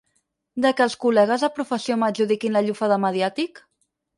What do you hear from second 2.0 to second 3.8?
m'adjudiquin la llufa de mediàtic?